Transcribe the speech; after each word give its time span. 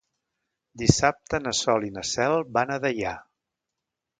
Dissabte 0.81 1.39
na 1.43 1.53
Sol 1.59 1.85
i 1.91 1.93
na 1.99 2.07
Cel 2.15 2.41
van 2.57 2.75
a 2.77 2.79
Deià. 2.87 3.13